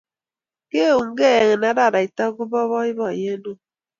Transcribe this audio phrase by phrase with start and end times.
[0.71, 3.59] Keungei eng araraita ko po baiboiyet ne oo